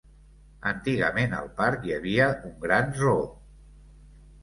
[0.71, 3.25] Antigament al parc hi havia un gran zoo.